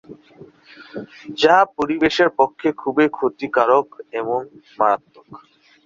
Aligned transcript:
যা 1.41 1.57
পরিবেশের 1.77 2.29
পক্ষে 2.39 2.69
খুবই 2.77 3.07
ক্ষতিকর 3.09 3.69
এবং 4.11 4.39
মারাত্মক। 4.77 5.27